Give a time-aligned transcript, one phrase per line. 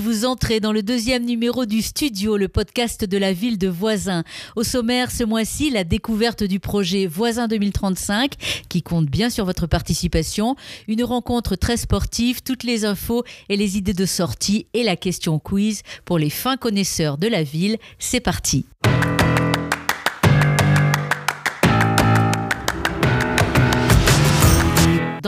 [0.00, 4.22] vous entrez dans le deuxième numéro du Studio, le podcast de la ville de Voisin.
[4.54, 8.32] Au sommaire ce mois-ci, la découverte du projet Voisin 2035
[8.68, 10.56] qui compte bien sur votre participation,
[10.86, 15.38] une rencontre très sportive, toutes les infos et les idées de sortie et la question
[15.38, 17.78] quiz pour les fins connaisseurs de la ville.
[17.98, 18.66] C'est parti.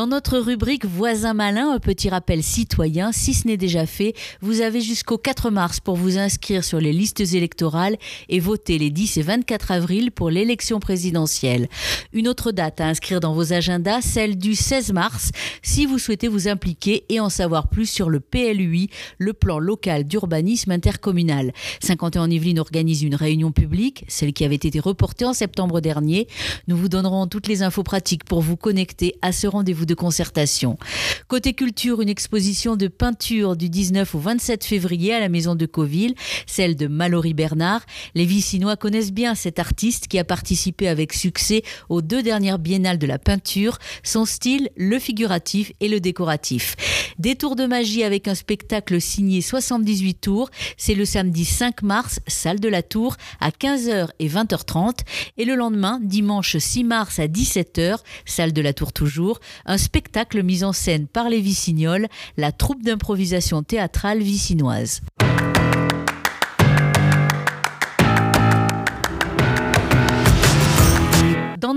[0.00, 4.62] Dans notre rubrique Voisin malin, un petit rappel citoyen, si ce n'est déjà fait, vous
[4.62, 7.98] avez jusqu'au 4 mars pour vous inscrire sur les listes électorales
[8.30, 11.68] et voter les 10 et 24 avril pour l'élection présidentielle.
[12.14, 16.28] Une autre date à inscrire dans vos agendas, celle du 16 mars, si vous souhaitez
[16.28, 21.52] vous impliquer et en savoir plus sur le PLUI, le plan local d'urbanisme intercommunal.
[21.82, 26.26] 51 Yvelines organise une réunion publique, celle qui avait été reportée en septembre dernier.
[26.68, 30.78] Nous vous donnerons toutes les infos pratiques pour vous connecter à ce rendez-vous de concertation.
[31.26, 35.66] Côté culture, une exposition de peinture du 19 au 27 février à la maison de
[35.66, 36.14] Coville,
[36.46, 37.82] celle de Mallory Bernard.
[38.14, 42.98] Les Vicinois connaissent bien cet artiste qui a participé avec succès aux deux dernières biennales
[42.98, 46.76] de la peinture, son style, le figuratif et le décoratif.
[47.18, 52.20] Des tours de magie avec un spectacle signé 78 tours, c'est le samedi 5 mars,
[52.28, 55.00] salle de la Tour, à 15h et 20h30,
[55.36, 60.42] et le lendemain, dimanche 6 mars à 17h, salle de la Tour toujours, un spectacle
[60.42, 65.00] mis en scène par les Vicignoles, la troupe d'improvisation théâtrale vicinoise.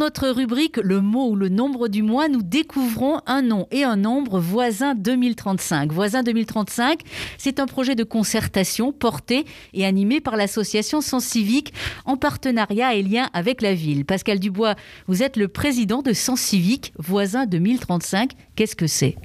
[0.03, 3.95] Notre rubrique Le mot ou le nombre du mois, nous découvrons un nom et un
[3.95, 5.93] nombre voisin 2035.
[5.93, 6.99] Voisin 2035,
[7.37, 13.01] c'est un projet de concertation porté et animé par l'association Sens Civique en partenariat et
[13.01, 14.03] lien avec la ville.
[14.03, 14.75] Pascal Dubois,
[15.07, 18.31] vous êtes le président de Sens Civique Voisin 2035.
[18.57, 19.15] Qu'est-ce que c'est?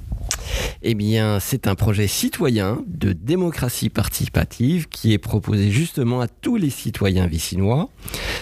[0.83, 6.57] Eh bien, c'est un projet citoyen de démocratie participative qui est proposé justement à tous
[6.57, 7.89] les citoyens vicinois.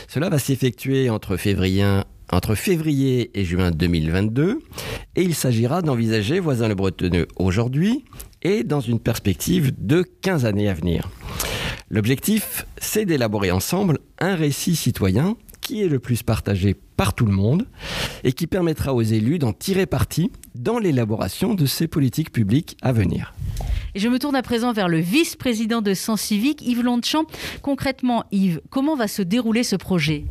[0.07, 1.85] Cela va s'effectuer entre février,
[2.37, 4.59] entre février et juin 2022
[5.17, 8.05] et il s'agira d'envisager Voisin le Bretonneux aujourd'hui
[8.43, 11.09] et dans une perspective de 15 années à venir.
[11.89, 17.33] L'objectif, c'est d'élaborer ensemble un récit citoyen qui est le plus partagé par tout le
[17.33, 17.67] monde
[18.23, 22.93] et qui permettra aux élus d'en tirer parti dans l'élaboration de ces politiques publiques à
[22.93, 23.33] venir.
[23.95, 27.25] Je me tourne à présent vers le vice-président de Sens Civique, Yves Longchamp.
[27.63, 30.27] Concrètement, Yves, comment va se dérouler ce projet?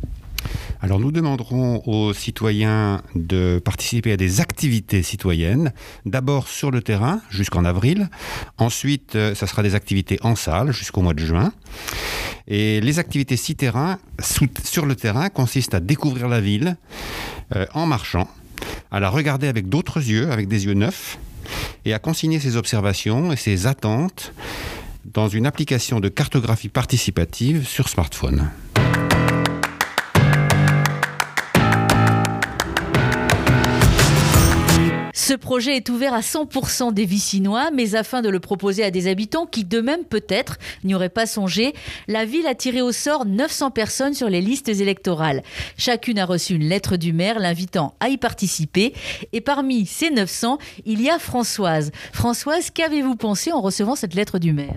[0.80, 5.72] Alors nous demanderons aux citoyens de participer à des activités citoyennes,
[6.04, 8.08] d'abord sur le terrain jusqu'en avril,
[8.58, 11.52] ensuite euh, ça sera des activités en salle jusqu'au mois de juin.
[12.48, 16.76] Et les activités sur le terrain consistent à découvrir la ville
[17.54, 18.28] euh, en marchant,
[18.90, 21.18] à la regarder avec d'autres yeux, avec des yeux neufs,
[21.84, 24.32] et à consigner ses observations et ses attentes
[25.04, 28.50] dans une application de cartographie participative sur smartphone.
[35.26, 39.08] Ce projet est ouvert à 100% des Vicinois, mais afin de le proposer à des
[39.08, 41.74] habitants qui, de même peut-être, n'y auraient pas songé,
[42.06, 45.42] la ville a tiré au sort 900 personnes sur les listes électorales.
[45.76, 48.94] Chacune a reçu une lettre du maire l'invitant à y participer.
[49.32, 51.90] Et parmi ces 900, il y a Françoise.
[52.12, 54.76] Françoise, qu'avez-vous pensé en recevant cette lettre du maire?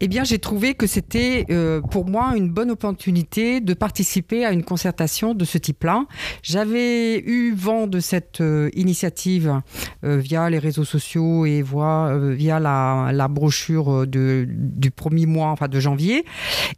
[0.00, 4.52] Eh bien, j'ai trouvé que c'était euh, pour moi une bonne opportunité de participer à
[4.52, 6.06] une concertation de ce type-là.
[6.42, 9.60] J'avais eu vent de cette euh, initiative
[10.04, 16.24] euh, via les réseaux sociaux et via la, brochure du premier mois, enfin de janvier,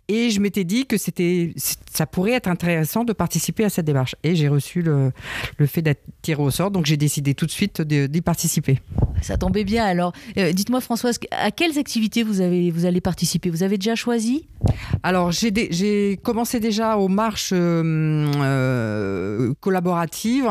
[0.09, 4.15] et je m'étais dit que ça pourrait être intéressant de participer à cette démarche.
[4.23, 5.13] Et j'ai reçu le,
[5.59, 8.79] le fait d'être tiré au sort, donc j'ai décidé tout de suite d'y participer.
[9.23, 9.85] Ça tombait bien.
[9.85, 13.01] Alors, dites-moi Françoise, à quelles activités vous avez vous allez
[13.51, 14.47] Vous avez déjà choisi?
[15.03, 20.49] Alors, j'ai commencé déjà aux marches euh, euh, collaboratives.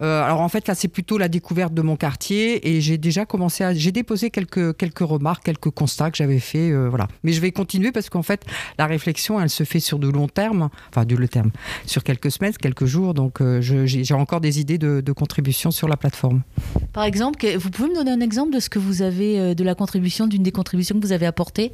[0.00, 3.24] Euh, alors, en fait, là, c'est plutôt la découverte de mon quartier et j'ai déjà
[3.24, 3.72] commencé à.
[3.72, 6.72] J'ai déposé quelques, quelques remarques, quelques constats que j'avais fait.
[6.88, 7.06] voilà.
[7.22, 8.44] Mais je vais continuer parce qu'en fait,
[8.78, 11.50] la réflexion, elle se fait sur de long terme, enfin, du long terme,
[11.86, 13.14] sur quelques semaines, quelques jours.
[13.14, 16.42] Donc, j'ai encore des idées de, de contribution sur la plateforme.
[16.92, 19.74] Par exemple, vous pouvez me donner un exemple de ce que vous avez, de la
[19.74, 21.72] contribution, d'une des contributions que vous avez apportées?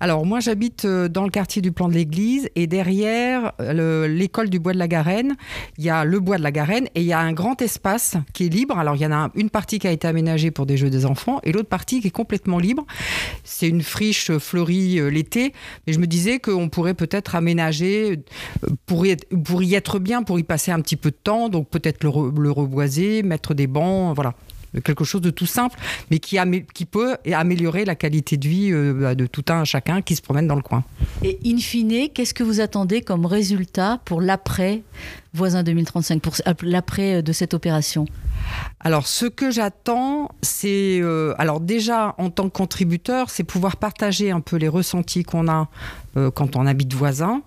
[0.00, 4.50] Alors moi j'habite euh, dans le quartier du plan de l'église et derrière euh, l'école
[4.50, 5.34] du bois de la Garenne,
[5.78, 8.16] il y a le bois de la Garenne et il y a un grand espace
[8.32, 8.78] qui est libre.
[8.78, 11.06] Alors il y en a une partie qui a été aménagée pour des jeux des
[11.06, 12.84] enfants et l'autre partie qui est complètement libre.
[13.44, 15.52] C'est une friche fleurie euh, l'été,
[15.86, 18.20] mais je me disais qu'on pourrait peut-être aménager
[18.86, 22.50] pour y, être, bien, pour y passer un petit peu de temps, donc peut-être le
[22.50, 24.34] reboiser, mettre des bancs, voilà.
[24.80, 25.78] Quelque chose de tout simple,
[26.10, 26.38] mais qui,
[26.72, 30.46] qui peut améliorer la qualité de vie bah, de tout un chacun qui se promène
[30.46, 30.84] dans le coin.
[31.22, 34.82] Et in fine, qu'est-ce que vous attendez comme résultat pour l'après
[35.32, 38.06] voisin 2035, pour l'après de cette opération?
[38.80, 44.30] Alors, ce que j'attends, c'est, euh, alors déjà en tant que contributeur, c'est pouvoir partager
[44.30, 45.68] un peu les ressentis qu'on a
[46.16, 47.42] euh, quand on habite voisin,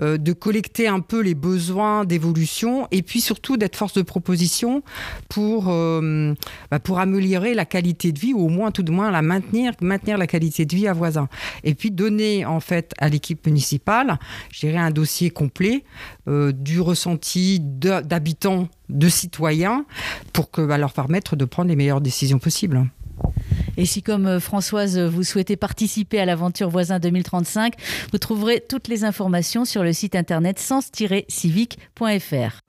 [0.00, 4.82] euh, de collecter un peu les besoins d'évolution et puis surtout d'être force de proposition
[5.28, 9.22] pour, bah, pour améliorer la qualité de vie ou au moins tout de moins la
[9.22, 11.28] maintenir, maintenir la qualité de vie à voisin.
[11.64, 14.18] Et puis donner en fait à l'équipe municipale,
[14.50, 15.84] je un dossier complet
[16.26, 19.84] du ressenti d'habitants de citoyens
[20.32, 22.86] pour que, va leur permettre de prendre les meilleures décisions possibles.
[23.82, 27.74] Et si, comme euh, Françoise, vous souhaitez participer à l'aventure Voisin 2035,
[28.12, 32.60] vous trouverez toutes les informations sur le site internet sens-civique.fr.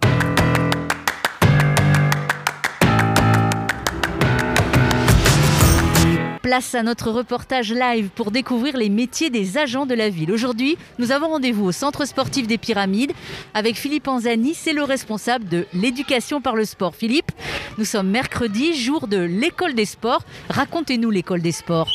[6.54, 10.32] Place à notre reportage live pour découvrir les métiers des agents de la ville.
[10.32, 13.12] Aujourd'hui, nous avons rendez-vous au Centre sportif des Pyramides
[13.56, 16.96] avec Philippe Anzani, c'est le responsable de l'éducation par le sport.
[16.96, 17.32] Philippe,
[17.80, 20.22] nous sommes mercredi, jour de l'école des sports.
[20.52, 21.90] Racontez-nous l'école des sports.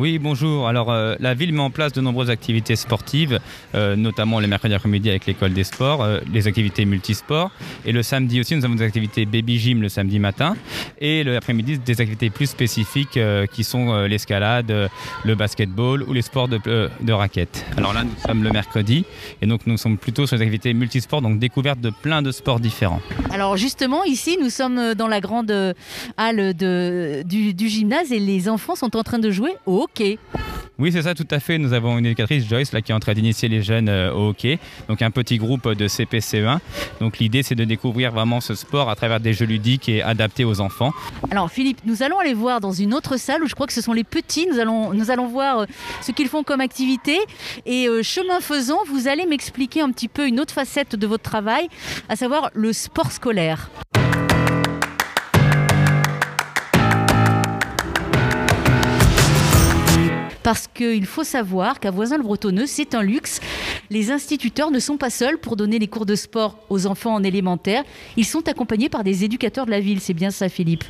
[0.00, 0.66] Oui, bonjour.
[0.66, 3.38] Alors, euh, la ville met en place de nombreuses activités sportives,
[3.74, 7.50] euh, notamment les mercredis après-midi avec l'école des sports, euh, les activités multisports.
[7.84, 10.56] Et le samedi aussi, nous avons des activités baby gym le samedi matin.
[11.02, 13.18] Et l'après-midi, des activités plus spécifiques
[13.52, 14.88] qui sont euh, l'escalade, euh,
[15.24, 17.64] le basketball ou les sports de, euh, de raquettes.
[17.76, 19.04] Alors là, nous sommes le mercredi
[19.40, 22.60] et donc nous sommes plutôt sur les activités multisports, donc découverte de plein de sports
[22.60, 23.00] différents.
[23.30, 25.74] Alors justement, ici, nous sommes dans la grande
[26.16, 30.18] halle du gymnase et les enfants sont en train de jouer au hockey.
[30.80, 31.58] Oui, c'est ça, tout à fait.
[31.58, 34.30] Nous avons une éducatrice, Joyce, là, qui est en train d'initier les jeunes euh, au
[34.30, 34.58] hockey.
[34.88, 36.58] Donc, un petit groupe de CPCE1.
[37.00, 40.46] Donc, l'idée, c'est de découvrir vraiment ce sport à travers des jeux ludiques et adaptés
[40.46, 40.92] aux enfants.
[41.30, 43.82] Alors, Philippe, nous allons aller voir dans une autre salle où je crois que ce
[43.82, 44.46] sont les petits.
[44.50, 45.66] Nous allons, nous allons voir euh,
[46.00, 47.18] ce qu'ils font comme activité.
[47.66, 51.24] Et euh, chemin faisant, vous allez m'expliquer un petit peu une autre facette de votre
[51.24, 51.68] travail,
[52.08, 53.68] à savoir le sport scolaire.
[60.50, 63.38] Parce qu'il faut savoir qu'à Voisin-le-Bretonneux, c'est un luxe.
[63.92, 67.24] Les instituteurs ne sont pas seuls pour donner les cours de sport aux enfants en
[67.24, 67.82] élémentaire.
[68.16, 69.98] Ils sont accompagnés par des éducateurs de la ville.
[69.98, 70.84] C'est bien ça, Philippe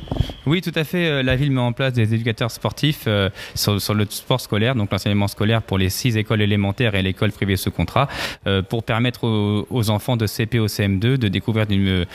[0.45, 1.07] Oui, tout à fait.
[1.07, 4.91] Euh, la ville met en place des éducateurs sportifs euh, sur, le sport scolaire, donc
[4.91, 8.07] l'enseignement scolaire pour les six écoles élémentaires et l'école privée sous contrat,
[8.45, 12.05] euh, pour permettre aux, enfants de CP au CM2 de découvrir de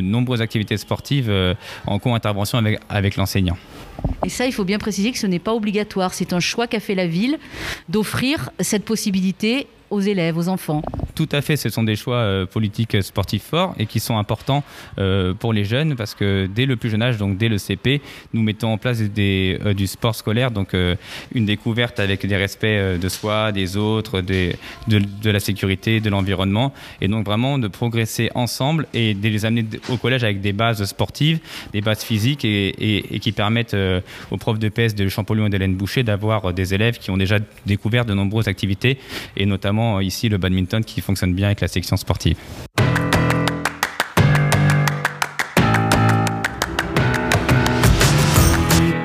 [0.00, 1.32] nombreuses activités sportives
[1.86, 3.56] en co-intervention avec, avec l'enseignant.
[4.26, 6.14] Et ça, il faut bien préciser que ce n'est pas obligatoire.
[6.14, 7.38] C'est un choix qu'a fait la ville
[7.88, 10.82] d'offrir cette possibilité aux élèves, aux enfants.
[11.14, 14.16] Tout à fait, ce sont des choix euh, politiques euh, sportifs forts et qui sont
[14.16, 14.64] importants
[14.98, 18.00] euh, pour les jeunes parce que dès le plus jeune âge, donc dès le CP,
[18.32, 20.74] nous mettons en place du sport scolaire, donc
[21.34, 24.52] une découverte avec des respects de soi, des autres, de,
[25.24, 29.96] la sécurité, de l'environnement et donc vraiment de progresser ensemble et de les amener au
[29.96, 31.40] collège avec des bases sportives,
[31.72, 33.76] des bases physiques et, qui permettent
[34.30, 37.38] aux profs de PS de Champollion et d'Hélène Boucher d'avoir des élèves qui ont déjà
[37.66, 38.98] découvert de nombreuses activités
[39.36, 42.36] et notamment ici le badminton qui fonctionne bien avec la section sportive.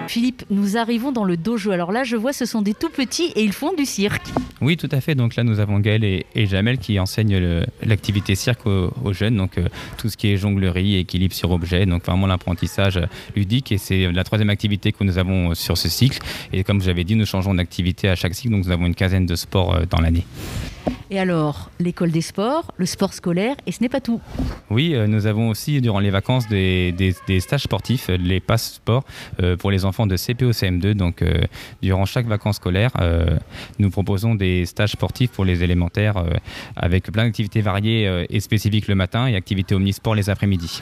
[0.08, 1.70] Philippe, nous arrivons dans le dojo.
[1.70, 4.28] Alors là, je vois, ce sont des tout petits et ils font du cirque.
[4.62, 5.14] Oui, tout à fait.
[5.14, 9.38] Donc là, nous avons Gaël et, Jamel qui enseignent l'activité cirque aux, jeunes.
[9.38, 9.68] Donc euh,
[9.98, 11.86] tout ce qui est jonglerie, équilibre sur objet.
[11.86, 13.00] Donc vraiment l'apprentissage
[13.36, 13.72] ludique.
[13.72, 16.20] Et c'est la troisième activité que nous avons sur ce cycle.
[16.52, 18.54] Et comme j'avais dit, nous changeons d'activité à chaque cycle.
[18.54, 20.26] Donc nous avons une quinzaine de sports euh, dans l'année.
[21.10, 24.20] Et alors, l'école des sports, le sport scolaire, et ce n'est pas tout.
[24.70, 29.04] Oui, euh, nous avons aussi durant les vacances des, stages sportifs, euh, les passes sport
[29.42, 30.94] euh, pour les enfants de CP au CM2.
[30.94, 31.24] Donc,
[31.82, 32.92] durant chaque vacances scolaires,
[33.80, 36.24] nous proposons des stages sportifs pour les élémentaires
[36.76, 40.82] avec plein d'activités variées et spécifiques le matin et activités omnisport les après-midi.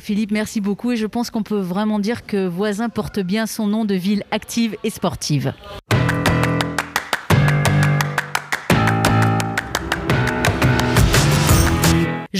[0.00, 3.66] Philippe, merci beaucoup et je pense qu'on peut vraiment dire que Voisin porte bien son
[3.66, 5.52] nom de ville active et sportive.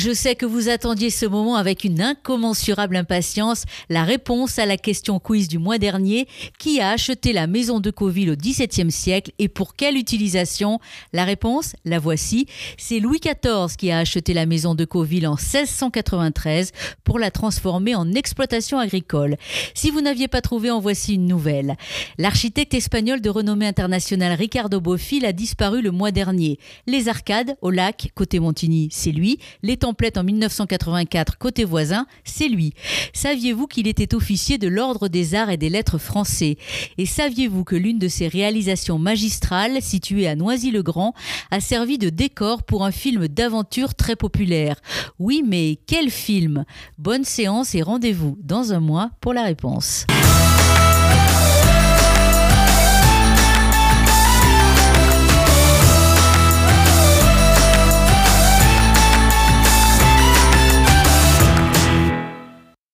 [0.06, 3.64] Je sais que vous attendiez ce moment avec une incommensurable impatience.
[3.88, 6.28] La réponse à la question quiz du mois dernier
[6.60, 10.78] qui a acheté la maison de Coville au XVIIe siècle et pour quelle utilisation?
[11.12, 12.46] La réponse, la voici.
[12.78, 16.70] C'est Louis XIV qui a acheté la maison de Coville en 1693
[17.02, 19.36] pour la transformer en exploitation agricole.
[19.74, 21.76] Si vous n'aviez pas trouvé, en voici une nouvelle.
[22.16, 26.60] L'architecte espagnol de renommée internationale Ricardo Bofill a disparu le mois dernier.
[26.86, 29.40] Les arcades au lac côté Montigny, c'est lui.
[29.64, 29.76] Les
[30.16, 32.74] en 1984 côté voisin, c'est lui.
[33.14, 36.56] Saviez-vous qu'il était officier de l'Ordre des Arts et des Lettres français?
[36.98, 41.14] Et saviez-vous que l'une de ses réalisations magistrales, située à Noisy-le-Grand,
[41.50, 44.76] a servi de décor pour un film d'aventure très populaire?
[45.18, 46.64] Oui, mais quel film?
[46.98, 50.06] Bonne séance et rendez-vous dans un mois pour la réponse.